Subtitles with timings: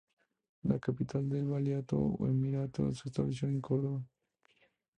[0.63, 4.01] La capital del valiato o emirato se estableció en Córdoba.